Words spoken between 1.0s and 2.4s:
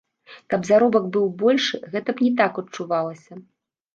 быў большы, гэта б не